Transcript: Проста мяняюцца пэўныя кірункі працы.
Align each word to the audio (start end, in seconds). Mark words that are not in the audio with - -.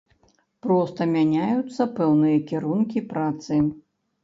Проста 0.65 1.07
мяняюцца 1.15 1.87
пэўныя 2.01 2.41
кірункі 2.51 3.07
працы. 3.15 3.63